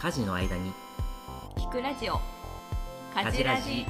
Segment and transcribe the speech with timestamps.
[0.00, 0.72] 家事の間に。
[1.56, 2.20] 聞くラジオ。
[3.14, 3.84] 家事ラジ。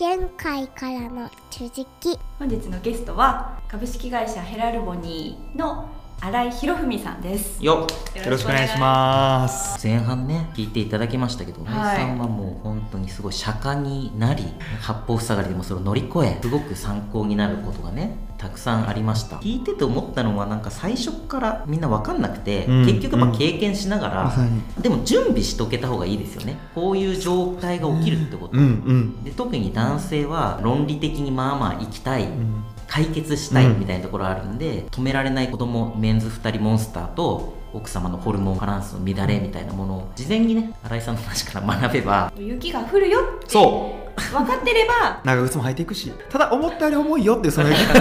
[0.00, 2.18] 前回からの続き。
[2.38, 5.88] 本日のゲストは株式会社ヘラルボニーの
[6.20, 7.64] 新井博文さんです。
[7.64, 9.86] よよよろしくお願いします。
[9.86, 11.74] 前半ね聞いていただきましたけど、はい。
[11.74, 14.44] 森さんはもう本当にすごい釈迦になり
[14.80, 19.36] 八方塞がりでもそれを乗り越えすごく参考になることがねたくさんありました。
[19.36, 22.84] 聞いてて思ったのはなんか最初からみんな分かんなくて、うん。
[22.84, 24.60] 結局やっぱ経験しながら、まさに。
[24.82, 26.56] でも準備しとけた方がいいですよね。
[26.74, 28.62] こういう状態が起きるってこと、うん。
[28.62, 29.24] うん。
[29.24, 48.00] で特に男性は論理的にまあまあ生きたい、うん解決したいうんみたいなところあるんで、止められない子供メンズ2人モンスターと奥様のホルモンバランスの乱れみたいなものを事前にね新井さんの話から学べば雪が降るよってそ分かってれば長靴も履いていくし、ただ思ったより重いよってその雪 大雪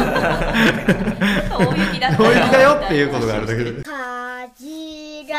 [2.00, 3.84] だった大雪だよっていうことがあるだけで。
[3.84, 3.92] か
[4.58, 5.38] じら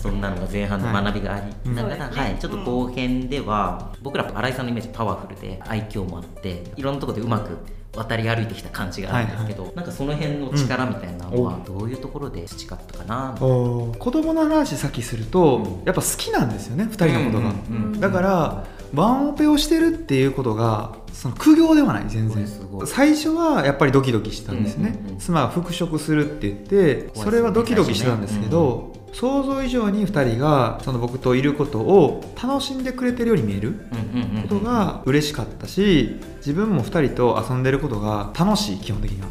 [0.00, 1.74] そんなのが前半の学びがあり、うん。
[1.74, 2.22] だから、そうですね。
[2.22, 7.58] はい、ちょっと後編では、僕ら新井さんのイメージパワフルで愛嬌もあっていろんなところでうまく
[7.96, 13.98] 渡り歩いてきた感じがあるんですけど、なんかその辺の力みたいなのはどういうところで培ったかな、おー。
[13.98, 15.84] 子供の話さっきすると、うん。
[15.84, 17.50] やっぱ好きなんですよね、二人のことが。
[17.50, 22.44] うんうんうんだからワンオペをしてるっていうことがその苦行ではない全然。
[22.44, 39.28] すごい最初はやっぱりドキドキしたんですね、うんうんうん妻が復職するって言ってそれはドキドキしてたんですけど、想像以上に2人がその僕といることを楽しんでくれてるように見えるうんうんうんことが嬉しかったし自分も2人と遊んでることが楽しい基本的には。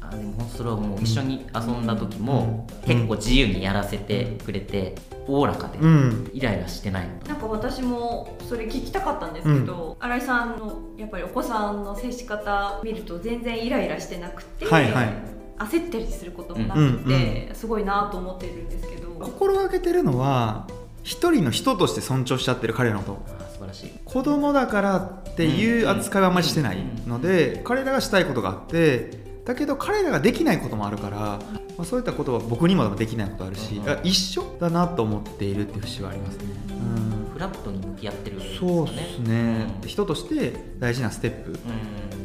[0.00, 2.88] あでもそれはもう一緒に遊んだ時も、うん。
[2.88, 4.94] 結構自由にやらせてくれて
[5.26, 6.30] おおらかで、うん。
[6.32, 7.14] イライラしてないの。
[7.28, 15.12] なんか私もそれ聞きたかったんですけど、新井さんのやっぱりお子さんの接し方見ると全然イライラしてなくて、はいはい。
[15.58, 20.66] 焦ったりすることもなくて、すごいなと思ってるんですけど、心がけてるのは
[21.02, 23.38] 一人の人として尊重しちゃってる彼らのこと。
[23.52, 23.90] 素晴らしい。
[24.04, 29.10] 子供だからっていう扱いはあんまりしてないので彼らがしたいことがあって
[29.44, 31.40] だけど彼らができないこともあるから、ま
[31.80, 34.00] あ、そういったことは僕にもできないことあるしうん。
[34.02, 36.44] 一緒だなと思っているっていう節はありますね。
[36.68, 37.32] うん。
[37.32, 39.88] フラットに向き合ってるそうですね、うん。
[39.88, 41.52] 人として大事なステップ。
[41.52, 41.56] うん。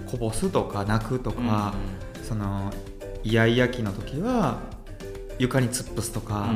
[0.06, 1.74] こぼすとか泣くとか、
[2.24, 2.72] その
[3.24, 4.60] イヤイヤ期の時は
[5.44, 6.50] 床に突っ伏すとか、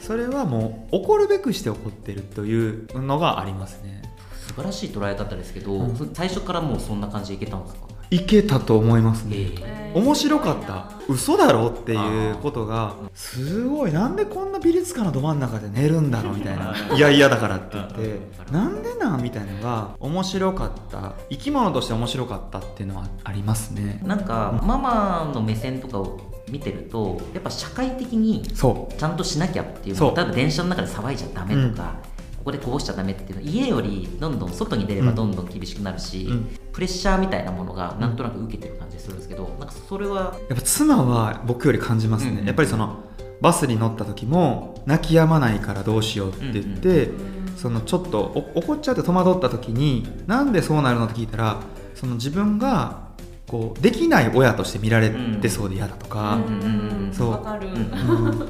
[0.00, 4.02] それはもう怒るべくして怒ってるというのがありますね。
[4.46, 6.10] 素晴らしい捉え方ですけど、うん。
[6.14, 7.80] 最初からもうそんな感じでいけたんですか、
[8.10, 9.92] いけたと思いますね、ええ。
[9.94, 10.92] ー面白かった。
[11.08, 11.68] 嘘だろ？
[11.68, 13.92] っていうことがすごい。
[13.92, 16.74] なんでこんな美術館のど真ん中で寝るんだろうみたいな。
[16.94, 21.14] いやいやだからって言ってうんなんでなんみたいなのが面白かった。
[21.30, 24.00] 生き物として面白かったっていうのはありますね。
[24.04, 26.20] なんかママの目線とかを
[26.50, 30.16] 見てるとやっぱ社会的にそちゃんとしなきゃっていうそう。
[30.16, 31.96] 例えば電車の中で騒いじゃダメとか、
[32.38, 36.48] ここでこぼしちゃダメっていうの家よりどんどん外に出ればどんどん厳しくなるし、うん。
[36.72, 42.46] プレッシャーみたいなものがなんとなく受けてる感じするんですけどなんかそれはうやっぱ妻は僕より感じますね、うん。
[42.46, 43.04] やっぱりその
[43.40, 47.10] バスに乗った時も泣き止まないからどうしようって言って、
[47.56, 48.20] そのちょっと
[48.54, 51.60] お怒っちゃって戸惑った時になんでそうなるのって聞いたら
[51.94, 53.08] その自分が
[53.48, 55.10] こうできない親として見られ
[55.40, 57.30] てそうで嫌だとか、うんうんそう。
[57.30, 58.48] わかる、うん。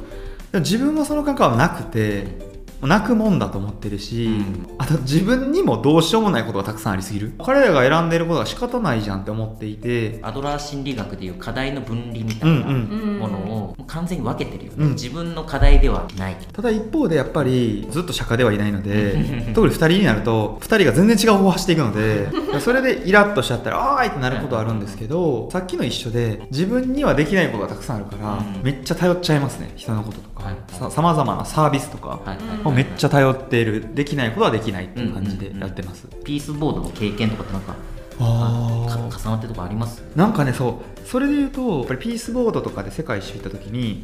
[0.61, 2.48] 自分はその感覚はなくて
[2.87, 4.67] 泣くもんだと思ってるし、うん。
[4.79, 7.33] あと自分にもどうしようもないことがたくさんありすぎる。
[7.45, 10.19] 彼らが選んでいることは仕方ないじゃんって思っていて。
[10.23, 14.93] アドラー心理学でいう課題の分離みたいなものを完全に分けてるよね、うん。
[14.93, 16.37] 自分の課題ではない。
[16.53, 19.19] ただ一方でやっぱりずっと釈迦ではいないので
[19.55, 22.29] 特に2人になると2人が全然違う方を走っていくので
[22.61, 28.63] それでイラッとしちゃったらあーいってなることはあるんですけどさっきの一緒で自分にはできないことがたくさんあるから、うん。
[28.63, 29.73] めっちゃ頼っちゃいますね。
[29.77, 30.45] 人のこととか。
[30.45, 30.93] はい。
[30.93, 32.39] さまざまなサービスとか、はいはい
[32.71, 37.77] めっちゃ頼っているできないことはできないっていう感じでやってます、ピースボードの経験とかってなんか
[38.21, 40.03] あ重なってるとこあります？
[40.17, 41.07] なんかねそう。
[41.07, 44.03] それで言うとやっぱりピースボードとかで世界一周行った時に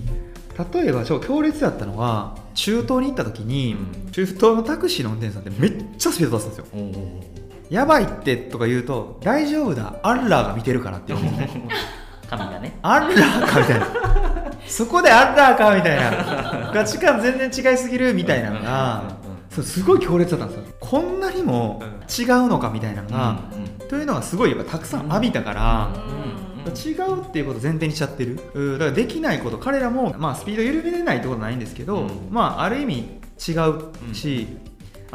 [0.72, 4.10] 例えば超強烈だったのは中東に行った時に、うん。
[4.12, 6.66] 中東のタクシーの運転手さんってめっちゃスピード出すんですよ。
[7.70, 9.96] やばいってとか言うと大丈夫だ。
[10.02, 11.24] アッラーが見てるからって言う。
[11.24, 11.68] んですね
[12.30, 12.78] 神がね。
[12.82, 13.86] アッラーかみたいな
[14.66, 16.70] そこでアッラーかみたいな。
[16.74, 19.04] 価値観全然違いすぎるみたいなのが
[19.50, 20.76] そうすごい強烈だったんですよ。
[20.80, 21.82] こんなにも
[22.18, 23.38] 違うのかみたいなのが、
[23.88, 25.90] というのがすごいやっぱたくさん浴びたから、
[26.72, 28.40] 違うっていうことを前提にしちゃってる。
[28.54, 28.78] うん。
[28.78, 32.10] だからできないこと彼らも、まあ、スピード緩めれないってことはないんですけど、うん。
[32.30, 34.48] まあある意味違うし、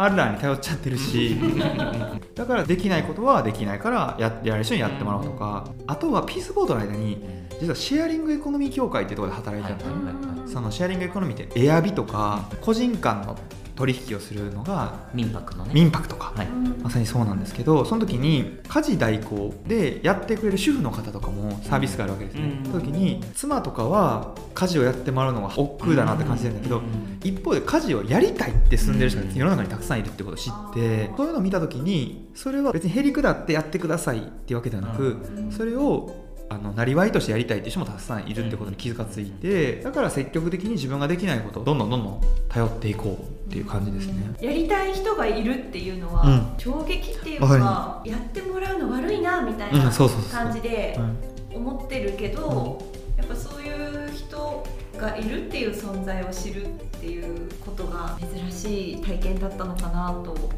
[0.01, 1.37] アルラーに頼っちゃってるし。
[2.33, 7.21] だからできないことはできないからややる人にやってもらおうとか、あとはピースボードの間に
[7.59, 13.37] 実はシェアリングエコノミー協会っていうところで働いてたんですよ、はいそのシェアリングエコノミーってエアビとか個人間の
[13.79, 15.71] 取引をするのが民泊のね。
[15.73, 16.47] 民泊とか、はい。
[16.83, 22.71] まさにそうなんですけどその時に家事代行でやってくれる主婦の方とかもサービスがあるわけですね、うん。
[22.71, 27.19] その時に妻とかは家事をやってもらうのが億劫だなって感じてるんだけど、うん。
[27.23, 35.17] 一方で家事をやりたいって住んでる人が世の中にたくさんいるってことを知ってそういうのを見た時にそれは別にへりくだってやってくださいっていうわけではなく
[35.51, 44.35] それをあのなりわいとしてやりたいっていう人もたくさんいるってことに気がついてだから積極的に自分ができないことをどんどんどんどん頼っていこうっていう感じですね。
[44.41, 46.15] やりたい人がいるっていうのうん。
[46.15, 51.17] は衝撃っていうわか、やってもらうの悪いなみたいな感じでうん
[51.51, 52.79] 思ってるけど、
[53.17, 54.63] やっぱそういう人
[54.97, 56.69] がいるっていう存在を知るっ
[56.99, 60.49] ていうことが珍しい体験だったのかなと思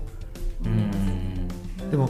[0.65, 0.97] ういます。
[1.85, 1.91] ん。
[1.91, 2.09] でも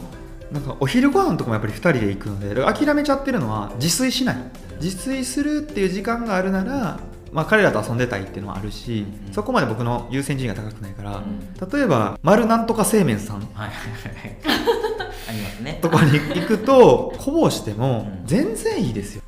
[0.52, 4.36] なんかお昼ご飯とかもやっぱり2人で行くので諦めちゃってるのは自炊しない。
[4.80, 6.98] 自炊するっていう時間があるなら、
[7.32, 9.32] まあ、彼らと遊んでたいっていうのはあるし、うん。
[9.32, 11.70] そこまで僕の優先順位が高くないから、うん。
[11.70, 13.72] 例えば丸なんとか製麺さんはいはいはい。
[15.28, 15.78] ありますね。
[15.80, 18.26] とかに行くとこぼしてもうん。
[18.26, 19.22] 全然いいですよ。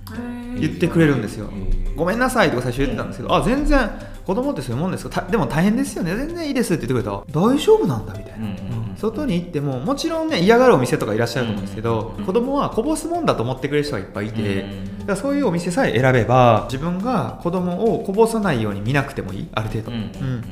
[0.59, 1.47] 言ってくれるんですよ。
[1.47, 3.89] うんごめんなさいとか最初言ってたんですけどあ全然
[4.27, 5.11] 子供ってそういうもんですよ。
[5.11, 6.17] たでも大変ですよね。
[6.17, 12.25] 全然いいですって言ってくれたら大丈夫なんだみたいな、うん外に行ってももちろんね嫌がるお店とかいらっしゃると思うんですけど、うん。
[12.25, 14.99] 子供はこぼすもんだと思ってくれる人がいっぱいいて、うん。
[15.01, 20.43] だからそういうお店さえ選べば自分が子供をこぼさないように見なくてもいいある程度、うん。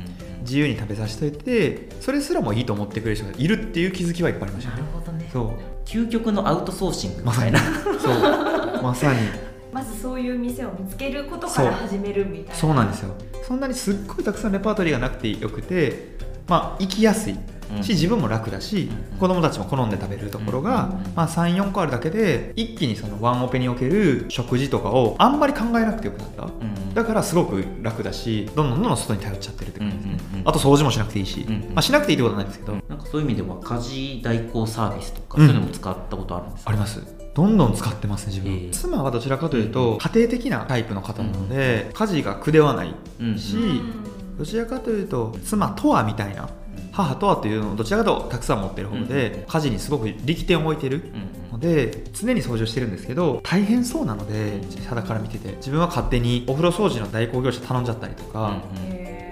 [0.40, 5.30] 自由に食べさせておいてそれすらもいいと思ってくれる人がいるっていう気づきはいっぱいありましたなるねほどね。
[5.32, 5.52] そう。
[5.84, 7.52] 究極のアウトソーシングみまさに。
[7.52, 8.82] たいなそう。
[8.82, 9.20] まさに。
[9.72, 12.54] まずそういう店を見つけることから始めるみたいな。
[12.54, 13.14] そうなんですよ。
[13.46, 16.16] そんなにすっごいたくさんレパートリーがなくてよくて
[16.46, 17.32] まあ行きやすい。
[17.32, 17.40] うん
[17.80, 19.18] し自分も楽だし、うん。
[19.18, 21.12] 子供たちも好んで食べれるところが、うん。
[21.14, 26.94] まあ、34個あるだけで一気にそのワンオペにおける食事とかをあんまり考えなくてよくなった、うん。
[26.94, 29.96] だからすごく楽だしどんどんどんどん外に頼っちゃってるって感じ。
[29.96, 35.46] ですね、あと掃除もしなくていいし、まあ、しなくていいってことはないんですけど、なんかそういう意味では家事代行サービスとか、うん。
[35.46, 36.70] そういうのも使ったことあるんですか？
[36.70, 37.00] あります。
[37.34, 44.36] どんどん使ってますね自分、ええ妻はどちらかというと家庭的なタイプの方なので、家事が苦ではないうんし、うん。
[44.36, 46.50] どちらかというと妻とはみたいな
[46.92, 58.62] 母とはというのをどちらかというとたくさん持ってる方で、家事にすごく力点を置いてるうんので常に掃除をしてるんですけど大変そうなので肌から見てて自分は勝手にお風呂掃除の代行業者頼んじゃったりとか、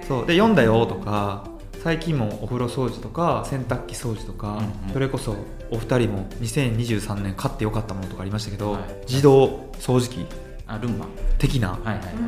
[0.07, 0.25] そう。
[0.25, 1.49] で読んだよとか
[1.83, 4.61] 最近もお風呂掃除とか洗濯機掃除とか、
[4.93, 5.35] それこそ
[5.71, 8.81] お二人も2023年買ってよかったものとかありましたけど、はい。
[9.07, 10.25] 自動掃除機
[10.67, 11.05] あルンバ。
[11.39, 11.79] 的な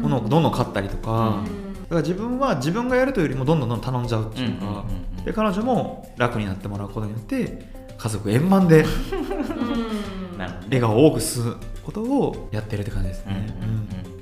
[0.01, 1.73] ものをどんどん買ったりとか、うん。
[1.73, 4.80] だから自分は自分がやるというよりもどんどんどんどん頼んじゃうっていうか、うんうんうん
[5.18, 5.24] うん。
[5.25, 10.38] で彼女も楽になってもらうことによって家族円満でうん。
[10.38, 13.54] なるほど笑顔を多く吸うことをやってるって感じですうんうんうんね。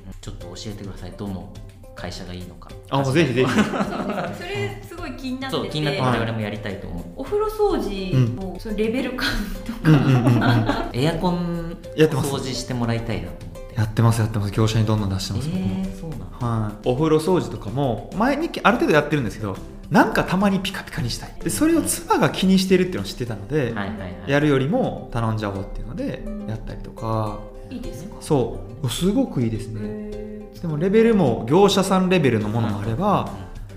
[0.06, 0.12] うん。
[0.20, 1.12] ちょっと教えてください。
[1.16, 1.52] どの
[1.94, 2.70] 会社がいいのか。
[2.90, 3.50] あもうぜひぜひ。
[4.36, 5.68] それすごい気になってて。
[5.68, 7.04] 気になってはい我々もやりたいと思う。
[7.16, 9.28] お風呂掃除も、そのレベル感
[9.64, 12.32] とか、うんうんうんうんエアコンやってます。
[12.32, 14.52] 掃除してもらいたいなと思ってやってますやってます。
[14.52, 15.66] 業者にどんどん出してます、僕も。
[15.66, 16.24] えー、そうなの
[16.64, 19.56] はい、お風呂掃除とかも前にある程度やってるんですけど
[19.90, 21.34] なんかたまにピカピカにしたい。
[21.42, 24.16] でそれを妻が気にしてるっていうのを知ってたので、はいはいはい。
[24.26, 27.40] やるよりも頼んじゃおうっていうのでやったりとか。
[27.70, 28.16] いいですか？
[28.20, 28.88] そう。
[28.88, 29.80] すごくいいですね。
[29.82, 33.30] へでもレベルも業者さんレベルのものもあれば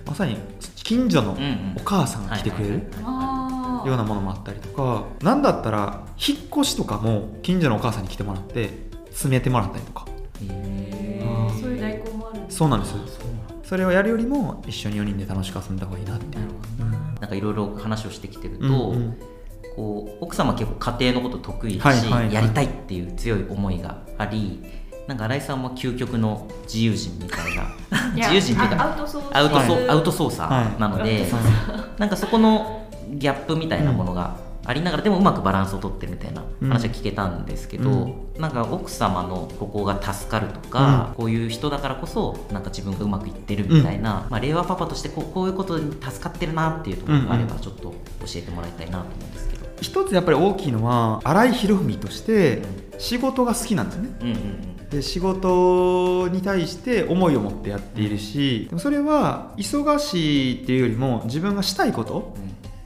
[0.06, 0.38] まさに
[0.75, 1.75] 近所のうんうん。
[1.78, 2.80] お母さんが来てくれるよ
[3.94, 5.06] うなものもあったりとか。
[5.22, 8.70] なんだったら引っ越しとかも近所のお母さんに来てもらって
[9.16, 10.06] 詰めてもらったりとか。
[10.42, 12.94] へへあーーそういう代行もあるんですそうなんです。
[12.94, 12.98] ー
[13.64, 16.46] それをやるよりも一緒に4人で楽しく遊んだ方がいいなっていう。
[16.46, 16.86] なるほど。
[16.86, 19.18] ななんかいろいろ話をしてきてると、うんうん。
[19.76, 22.34] こう奥様は結構家庭のこと得意だし、はいはいはい。
[22.34, 24.62] やりたいっていう強い思いがあり
[25.08, 27.64] なんか新井さんは究極の自由人みたいな。
[28.16, 29.38] 自由人っていうかあアウトソース。
[29.38, 29.90] アウトソ、はい。
[29.90, 31.08] アウトソーサーなので、は
[31.98, 32.00] い。
[32.00, 47.96] なんかそこのギャップみたいなものがありながら、でもうまくバランスをとってるみたいな話は聞けたんですけど、なんか奥様のここが助かるとか、こういう人だからこそなんか自分がうまくいってるみたいな、まあ、令和パパとしてこうこういうことに助かってるなっていうところがあればちょっと教
[48.36, 49.66] えてもらいたいなと思うんですけど。
[49.82, 52.62] 一つやっぱり大きいのは新井博文として
[52.98, 54.10] 仕事が好きなんですよね。
[54.22, 54.76] うんうんうん。
[54.90, 62.36] で仕事に対して思いを持ってやっているしでもそれは忙しいっていうよりも自分がしたいこと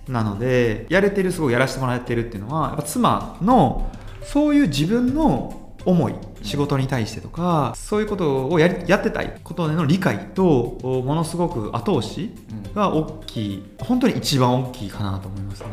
[0.09, 3.91] なのでやれてるすごいやらせてもらってるっていうのはやっぱ妻の
[4.23, 12.31] そういう自分の思い仕事に対してとかそういうことをやりやってたいことへの理解とおものすごく後押し
[12.75, 15.67] が大きい本当に一番大きいかなと思いますね。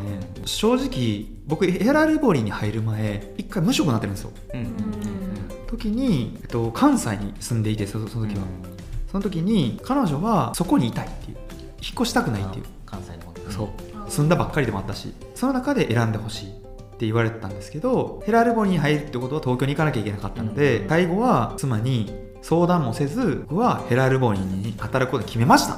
[0.45, 4.31] 正直僕ヘラルボリーに入る前一回無職になってるんですよ。
[4.53, 4.59] うん。
[4.61, 5.27] うん
[5.67, 8.43] 時に、えっと、関西に住んでいてそその時は、
[9.11, 11.37] その時に彼女はそこにいたいっていう。
[11.81, 12.65] 引っ越したくないっていう。
[12.85, 13.67] 関西のそう
[14.09, 16.51] 住んだばっかりでもあったしその中で選んでほしいっ
[16.99, 20.89] て言われてたんですけどヘラルボニーに入るってことは東京に行かなきゃいけなかったので、うん。
[20.89, 22.11] 最後は妻に
[22.41, 25.75] 相談もせず僕はヘラルボニーに働くことに決めました。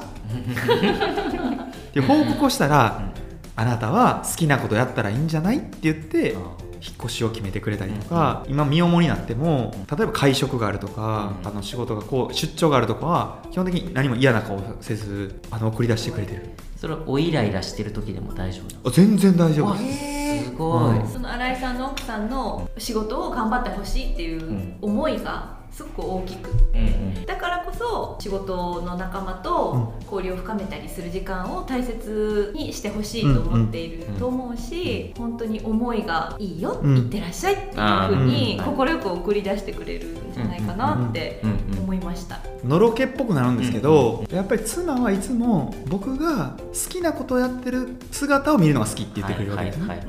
[1.92, 3.12] て報告をしたら、
[3.56, 6.36] あなたは好きなことやったらいいんじゃないって言って
[6.82, 16.50] 引っ越しを決めてくれたりとか、今身重になっても例えば会食があるとか、うんあの仕事がこう出張があるとかは基本的に何も嫌な顔せずあの送り出してくれてる。
[16.76, 19.66] それはおイライラしてる時でも大丈夫あ全然大丈夫。
[19.68, 21.08] わですすごい、うん。
[21.08, 24.76] その新井さんの奥さんの仕事を頑張ってほしいっていううん。
[24.80, 26.50] 思いがすごく大きく。
[26.74, 26.80] うん
[27.16, 27.26] うん。
[27.26, 42.40] だからこそ仕事の仲間と交流を深めたりする時間を大切にしてほしいと思っていると思うし、本当に思いがいいよ、うんいってらっしゃいっていうふうに快く送り出してくれるんじゃないかなってうんうん思いました。
[42.64, 50.06] のろけっぽくなるんですけど、やっぱり妻はいつも僕が好きなことをやってる姿を見るのが好きって言ってくれるわけですね、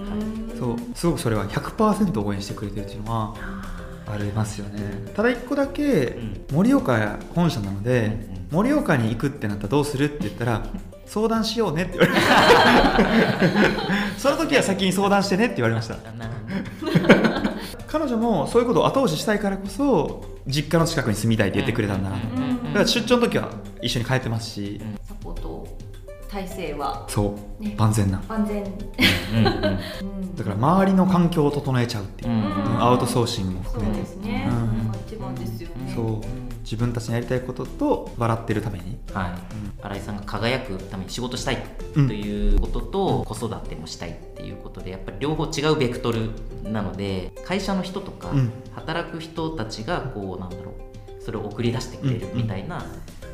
[0.60, 0.76] そう。
[0.94, 3.36] すごくそれは100%応援してくれてるっていうのは
[4.08, 4.82] ありますよね。
[5.16, 6.18] ただ一個だけ
[6.52, 8.18] 盛岡本社なので、
[8.52, 10.64] 盛岡に行くってなったらどうするって言ったら
[11.06, 13.00] 相談しようねって言われました。
[14.18, 15.98] その時は先に相談してねって言われました。
[17.88, 22.22] 彼女もそういうことを後押ししたいからこそ実家の近くに住みたいって言ってくれたんだなと。
[22.68, 23.50] だから出張の時は
[23.82, 24.80] 一緒に帰ってますし、
[26.32, 27.06] 体制は。
[27.10, 27.76] そう、ね。
[27.78, 28.24] 万全な。
[28.30, 28.68] 万全、う
[29.42, 30.36] んうんうん。
[30.36, 32.38] だから周りの環境を整えちゃうっていう、うん。
[32.38, 32.82] うん。
[32.82, 34.02] アウトソーシングもそう含めて。
[34.02, 34.70] ですね、うん。
[34.70, 35.94] それが一番ですよね。
[35.94, 36.22] そう。
[36.64, 38.98] 自分たちのやりたいことと笑ってるために。
[39.14, 39.32] はい、
[39.82, 41.62] 新井さんが輝くために仕事したい
[41.96, 46.30] うんということと、子育てもしたいっていうことでやっぱり両方違うベクトル
[46.64, 48.52] なので会社の人とか、うん。
[48.74, 52.86] 働く人たちがこうなんだろうそれを送り出してくれるみたいな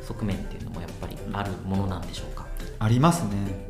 [0.01, 2.46] 側面っていうのもやっぱりあるものなんでしょうか？
[2.79, 3.69] ありますね、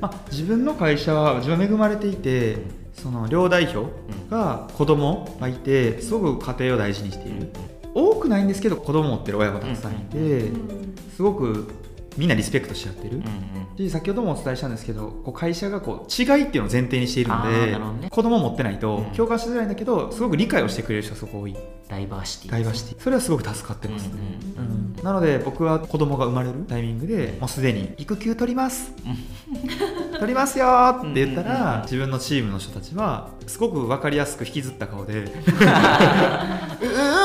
[0.00, 2.58] まあ、自分の会社は自分は恵まれていて
[2.94, 3.90] その両代表
[4.30, 7.50] が子供がいてすごく家庭を大事にしている。
[7.94, 11.68] 多くないんですけど子供持ってる親もたくさんいてうんすごく
[12.16, 13.18] みんなリスペクトし合ってる。
[13.18, 17.44] うんうんで先ほどもお伝えしたんですけどこう会社がこう違いっていうのを前提にしているあ
[17.78, 19.04] ので、子供持ってないとうん。
[19.12, 21.56] 共感しづらいんだけどすごく理解をしてくれる人がすごく多い。
[21.86, 24.14] ダイバーシティダイバーシティそれはすごく助かってますね、
[24.56, 24.70] うんうん。
[24.72, 28.92] うんなので僕は子供が生まれるタイミングでもうすでに育休取ります。
[30.18, 35.26] 取りますよーって言ったら自分のチームの人たちはすごく分かりやすく引きずった顔で う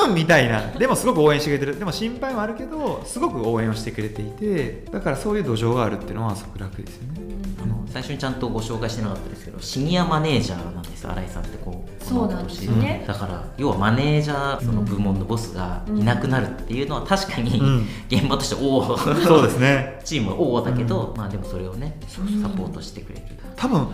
[0.06, 0.62] ーんみたいな。
[0.77, 1.80] でもすごく応援してくれてる。
[1.80, 7.22] でも心配もあるけどすごく応援をしてくれていてだからそういう土壌があるっていうのはすごく楽ですよね
[7.94, 13.06] 最初にちゃんとご紹介してなかったですけどシニアマネージャーなんですよ新井さんってこうそうなんですね。
[13.08, 17.88] だから要はマネージャーその部門のボスがいなくなるっていうのは確かにうん。
[18.10, 18.98] 現場としておお。
[18.98, 20.00] そうですね。
[20.04, 23.26] チームはおおだけど、まあでもそれをねサポートしてくれる。
[23.56, 23.88] 多分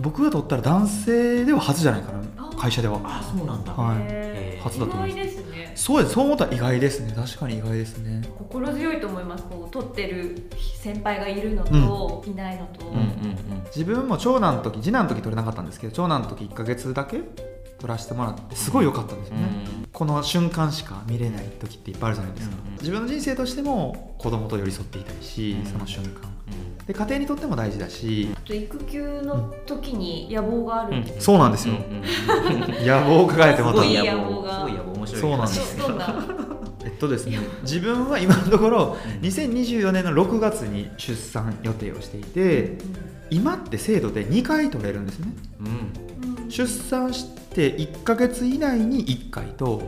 [0.00, 2.54] 僕が取ったら男性では初じゃないかなあ。
[2.56, 3.00] 会社では。
[3.04, 5.16] あそうなんだ、はい初だと思います。
[5.16, 5.72] 意外ですね。
[5.74, 6.14] そうです。
[6.14, 7.12] そう思ったら意外ですね。
[7.14, 8.22] 確かに意外ですね。
[8.38, 9.44] 心強いと思います。
[9.44, 10.48] こう取ってる
[10.78, 12.86] 先輩がいるのと、いないのと。
[12.86, 13.64] うんうんうん。
[13.66, 17.20] 自分も長男の時次男の時取れなかったんですけど長男の時1ヶ月だけ
[17.78, 19.42] 取らせてもらってすごい良かったんですよね、
[19.92, 22.78] この瞬間しか見れない時っていっぱいあるじゃないですか、うんうん。
[22.78, 25.66] 自分の人生としても子供と寄り添っていたいし、うん。
[25.66, 26.30] その瞬間。
[26.30, 26.35] うん
[26.86, 30.98] で家庭にとっても大事だし、あと育休の時に野望がある。
[30.98, 31.04] ん。
[31.04, 31.24] です。
[31.24, 32.02] そうなんですよ、うんうん
[32.86, 35.20] 野望を抱えてますたごい野野望が望すごい野望面白い。
[35.20, 36.26] そうなんでそすどんな。
[36.84, 39.28] えっとですね自分は今のところうん。
[39.28, 42.78] 2024年の6月に出産予定をしていて
[43.30, 45.28] 今って制度で2回取れるんですね。
[45.60, 46.48] うん。
[46.48, 49.82] 出産して1ヶ月以内に1回と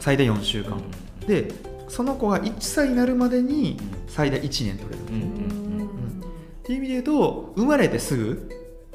[0.00, 0.82] 最大4週間。
[1.28, 1.52] で
[1.86, 3.76] その子が1歳になるまでに
[4.08, 5.02] 最大1年取れる。
[5.08, 5.31] うんうん
[6.72, 8.50] っていう意味で言うと生まれてすぐ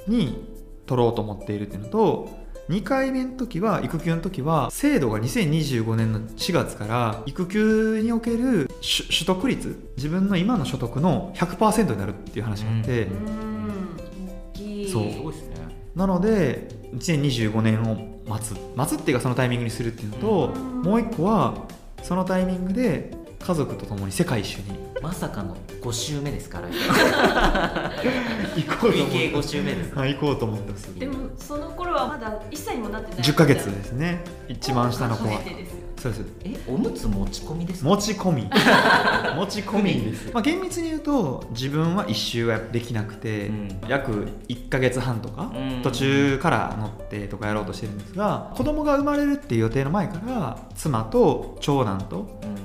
[0.07, 0.47] に
[0.87, 2.29] 取ろうと思っているっていうのと
[2.69, 14.87] 2回目の時は育休の時は制度が2025年の4月から育休における取取得率自分の今の所得の100%になるっていう話があって、うん。
[14.91, 15.11] そう。
[15.11, 15.55] すごいですね。
[15.95, 18.53] なので2025年を待つ。
[18.75, 20.81] 待つっていうかそのタイミングにするっていうのと、うん。
[20.81, 21.67] もう一個は
[22.03, 24.65] そのタイミングで家族と共に世界一周に。
[25.01, 26.67] まさかの5週目ですから。
[28.55, 29.95] 行こうと思累計5って週目です。
[29.95, 30.99] はい行こうと思ってます。
[30.99, 33.19] でもその頃はまだ1歳にもなってない。
[33.21, 34.23] 10ヶ月ですね。
[34.49, 35.35] 一番下の子は。
[35.37, 35.77] 初めてですよ。
[35.97, 36.25] そうです。
[36.45, 37.89] えおむつ持ち込みですか？
[37.89, 38.43] 持ち込み。
[39.37, 43.69] 持ち込みです、まあ、厳密に言うと自分は一周はできなくて、うん。
[43.87, 52.57] 約1ヶ月半とか、うん途中から乗ってとかやろうとしてるんですが子供が生まれるっていう予定の前から妻と長男とうん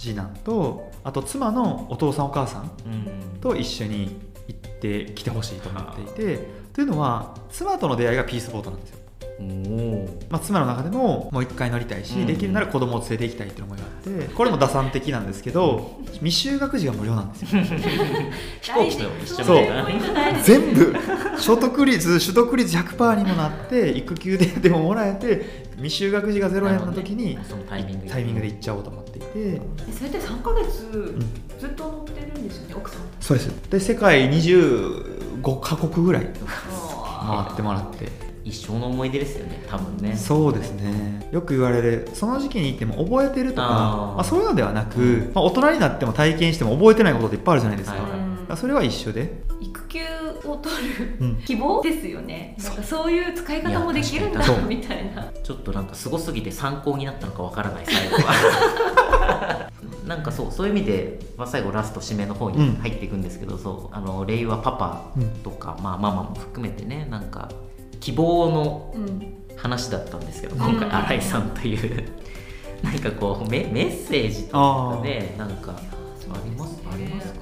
[0.00, 3.40] 次男とあと妻のお父さんお母さんうん。
[3.40, 4.16] と一緒に
[4.48, 8.99] 行ってきてほしいと思っていてというのは妻との出会いがピースボートなんですよ
[10.28, 12.26] まあ、妻の中でももう一回乗りたいし、うん。
[12.26, 13.90] できるなら子供を連れて行きたいっていう思いがあっ
[14.28, 17.48] てこれも打算的なんですけど未就学児が無料なんですよ。
[18.60, 19.66] 飛行機と一緒みそう
[20.44, 20.94] 全部。
[21.38, 27.44] 所得率取得率100%にもなって育休ででももらえて未就学児が0円の時にね。
[27.48, 28.10] そのタイミングで。
[28.12, 29.28] タイミングで行っちゃおうと思っていて。
[29.34, 29.60] え
[29.96, 31.18] それで3ヶ月
[31.58, 32.74] ずっと乗ってるんですよね？
[32.76, 33.48] 奥さんそうです。
[33.70, 40.16] で世界25カ国ぐらい回ってもらって一生の思い出ですよね多分ね。
[40.16, 41.28] そうですね。
[41.30, 45.32] よく言われるその時期に行っても覚えてるとかまあ、そういうのではなく、うん。
[45.34, 48.56] まあ、大人になっても体験しても覚えてないことっていっぱいあるじゃないですか,、はいはい。
[48.56, 50.00] それは一緒で、育休
[50.44, 51.36] を取るうん。
[51.44, 52.56] 希望ですよね。
[52.62, 53.12] なんかそう。
[53.12, 55.30] いう使い方もできるんだみたいな。
[55.42, 59.70] ちょっとなんかすごすぎて参考になったのかわからない最後は。
[60.06, 65.12] なんかそうそういう意味で、まあ、最後ラスト締めの方に入っていくんですけど、そうあの令和パパ
[65.44, 67.48] とか、まあ、ママも含めてねなんか
[68.00, 69.34] 希望のうん。
[69.56, 70.72] 話だったんですけどうん。
[70.72, 72.04] 今回新井さんという
[72.82, 77.40] なんかこうメメッセージとかねなんかありますありますか？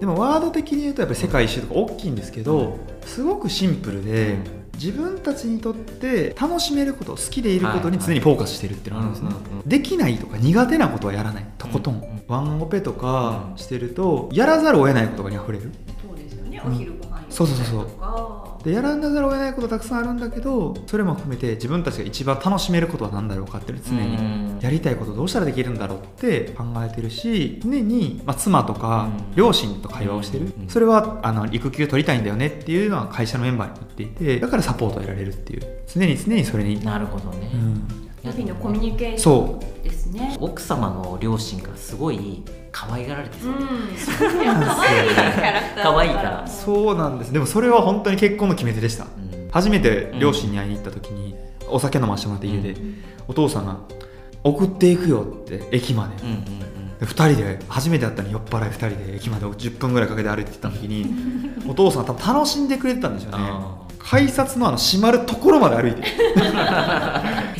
[0.00, 2.76] でもワード的に言うとやっぱり世界一周とか大きいんですけど
[3.06, 4.38] すごくシンプルで、
[4.74, 9.68] 自分たちにとって楽しめること好きでいることに常にフォーカスしてるっていうのがあるんですね、うんうんうん。
[9.68, 11.46] できないとか苦手なことはやらない。
[11.58, 12.22] とことん、うんうん。
[12.26, 13.58] ワンオペとかうん。
[13.58, 15.70] してるとやらざるを得ないことがに溢れる。
[16.04, 16.60] そうですよね。
[16.64, 17.86] うんお昼ご飯そうそうそうそう
[18.64, 24.58] でやらざるを得ないことたくさんあるんだけどそれも含めて自分たちが一番楽しめることは何だろうかっていう常にうん。
[24.60, 29.36] やりたいことどうしたらできるんだろうって考えてるし常に、まあ、妻とかうん。
[29.36, 30.68] 両親と会話をしてる、うん。
[30.68, 35.80] それはあの育休取りたいんだよねっていうのは会社のメンバーに言っていてだからサポートを得られるっていう。
[35.92, 40.36] 常に常にそれに、なるほどね、うん、日々のコミュニケーショそンですね。
[40.40, 43.40] 奥様の両親からすごい可愛がられてう。
[43.40, 46.46] そう、ん可愛いキャラクターだ可愛いから。
[46.46, 47.32] そうなんです。
[47.32, 49.04] でもそれは本当に結婚の決め手でした。
[49.04, 49.48] うん。
[49.50, 51.34] 初めて両親に会いに行った時に、
[51.68, 52.76] お酒飲ましてもらって家で、う
[53.28, 53.78] お父さんが
[54.44, 56.98] 「送っていくよ」って駅まで、うんうんうん。
[56.98, 61.06] で2人で初めて会ったのに酔っ払い2人で駅まで10分ぐらいかけて歩いてった時に
[61.66, 63.38] お父さん多分楽しんでくれてたんでしょうね。
[63.40, 66.02] あ改札のあの閉まるところまで歩いて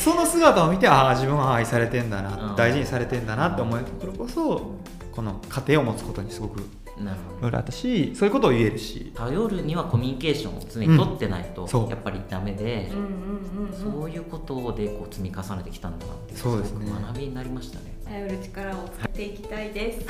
[0.00, 2.56] その姿を見てああ自分は愛されてんだなうん。
[2.56, 4.76] 大事にされてんだなって思えるところこそ
[5.12, 6.60] この家庭を持つことにすごく
[6.98, 7.42] なるほど。
[7.42, 9.12] ろいろあったしそういうことを言えるし。
[9.14, 14.00] 頼るにはコミュニケーションを常に取ってないと、やっぱりダメでうん、うんうんうん。
[14.00, 16.86] そういうことでこう積み重ねてきたんだなってそうですね。
[16.86, 20.00] ごく学びになりましたね頼る力を使っていきたいで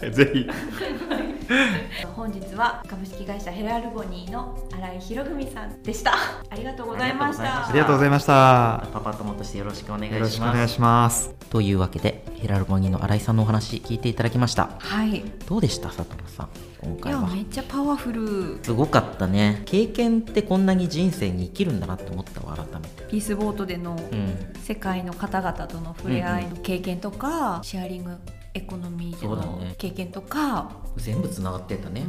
[0.00, 0.10] す。
[0.10, 0.50] ぜひ。
[2.16, 6.14] 本日は株式会社ヘラルボニーの新井博文さんでした。
[6.50, 7.68] ありがとうございました。
[7.68, 8.88] ありがとうございました。
[8.92, 16.48] パパ友としてよろしくお願いしよますろしくお願いしますというわけでヘラルボニーの新井さんのお話聞いていただきましたはいどうでした佐藤さん
[16.82, 28.16] 今い回はやめっちゃパワフルすごかったね経験ってこんなに人生に生きるんだなって思ったわ改めてピースボートでのうん世界の方々との触れ合いの経験とか、シェアリング
[28.54, 30.70] エコノミーでの経験とか。
[30.96, 32.06] 全部つながってたね、う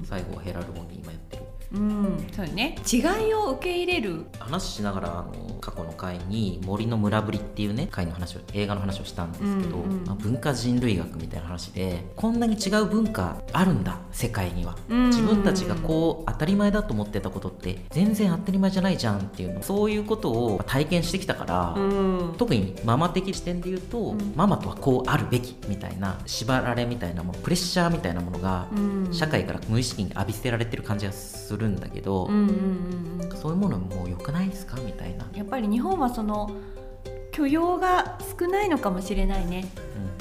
[0.00, 1.42] ん、最後はヘラルボニー今やってる
[1.74, 2.76] うん、そうよね。
[2.90, 2.98] 違
[3.28, 4.26] いを受け入れる。
[4.38, 19.62] 話しながらあの過去の回に「森の村ぶり」っていうね回の話を映画の話をしたんですけど、うんうんまあ文化人類学みたいな話でこんなに違う文化あるんだ世界には、うん自分たちがこう当たり前だと思ってたことって全然当たり前じゃないじゃんっていうの。
[19.62, 22.34] そういうことを体験してきたから、ん。
[22.36, 24.32] 特にママ的視点で言うと、うん。
[24.36, 29.08] ママとはこうあるべきみたいな縛られみたいなものプレッシャーみたいなものがうん。
[29.12, 33.36] 社会から無意識に浴びせられてる感じがするんだけど、うんうんうんうん。
[33.36, 34.76] そういうものもう良くないですか？
[34.80, 36.50] みたいな、やっぱり日本はその
[37.32, 39.68] 許容が少ないのかもしれないね。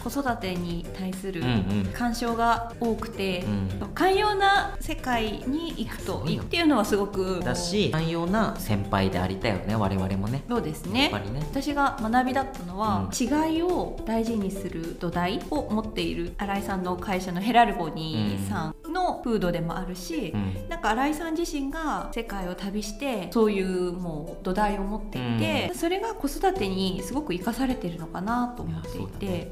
[0.03, 1.85] 子育てに対するうんうん。
[1.91, 3.43] 干渉が多くて、
[3.81, 3.89] うん。
[3.95, 7.39] 寛容な世界に行くといいっていうのはすごく。
[7.43, 10.43] だし寛容な先輩でありたいよね我々もね。
[10.47, 11.39] そうですやっねぱりね。
[11.39, 20.69] 私が学びだったのは、う違いを大事にする土台を持っている新井さんの会社のヘラルボニーさんの風土でもあるし、うん。
[20.69, 29.51] なんか新井さん自身が世界を旅してそういうもう土台を持っていて、それが子育てにすごく生かされてるのかなと思っていて、そうだね。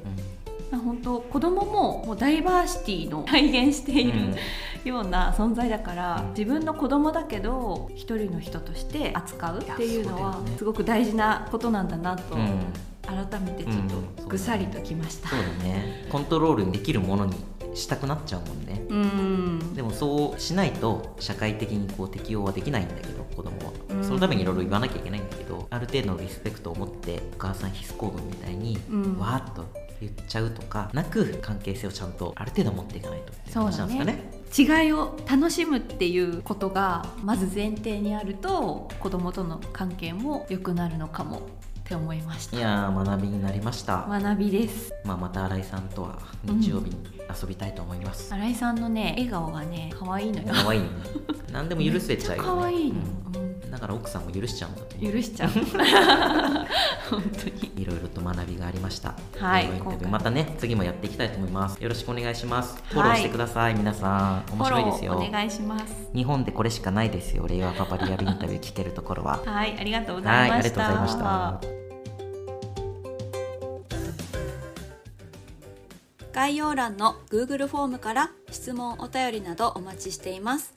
[0.71, 4.35] まあ本当子供ももうダイバーシティの 体現している、うん
[4.83, 6.29] ような存在だから、うん。
[6.31, 12.65] 自分の子供だけど一人の人として扱うっていうのはすごく大事なことなんだなと、うん。
[13.03, 13.87] 改めてちょっうん
[14.17, 15.29] とぐさりときました。
[15.29, 16.07] そうだね。
[16.09, 17.35] コントロールできるものに
[17.75, 18.85] したくなっちゃうもんね。
[18.89, 19.73] うん。
[19.73, 24.03] でもそうしないと社会的にこう適応はできないんだけど子供は、うん。
[24.03, 29.17] そのためにいろいろ言わなきゃいけないんだけどある程度のリスペクトを持ってお母さん必須行動みたいに、うん。
[29.17, 29.65] わーっと
[30.01, 34.83] 言っちゃうとかなく関係性をちゃんとある程度持っていかないとって話なだんですかねね。
[34.83, 41.39] 違いを楽しむっていうことがまず前提にあると子供との関係も良くなるのかもっ
[41.85, 42.57] て思いました。
[42.57, 44.93] いやー学びになりました、学びです。
[45.05, 46.97] まあ、また新井さんとは日曜日に
[47.41, 50.87] 遊びたいと思います、新井さんのね笑顔がね可愛いのよ可愛いね
[51.51, 52.99] 何でも許せちゃうよね可愛いの、
[53.35, 55.49] うんだから奥さんも許しちゃうんだと許しちゃう
[57.09, 59.15] 本当にいろいろと学びがありました。
[59.39, 59.67] はい
[60.09, 61.81] またね、次もやっていきたいと思います。
[61.81, 62.77] よろしくお願いします。
[62.77, 64.53] いフォローしてください、皆さん。
[64.53, 65.31] 面白いですよお。
[65.31, 67.47] 願いします日本でこれしかないですよ。
[67.47, 69.39] 令和パパリアルインタビュー聞けるところは。
[69.43, 71.07] はいありがとうござはいい、ましありがとうごたざいま
[71.61, 71.82] した。
[76.33, 80.73] 概要欄の Google フォームから質問お便りなどお待ちしています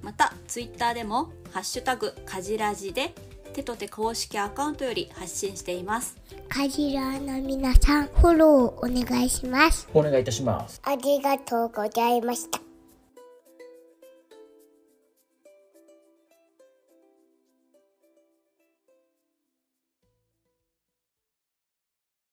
[0.00, 3.14] また Twitter でも「ハッシュタグかじらじ」で
[3.52, 6.16] 手と手公式アカウントより発信しています
[6.48, 9.88] カジラの皆さん、フォローお願いします。
[9.94, 10.82] お願いいたします。
[10.84, 12.61] ありがとうございました。